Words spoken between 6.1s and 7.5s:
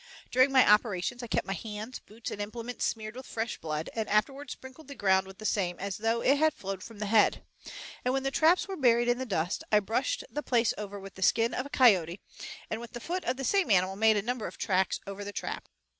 it had flowed from the head;